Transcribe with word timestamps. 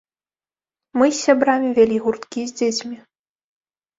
Мы 0.99 1.05
з 1.11 1.17
сябрамі 1.25 1.69
вялі 1.77 1.97
гурткі 2.05 2.41
з 2.53 2.57
дзецьмі. 2.61 2.97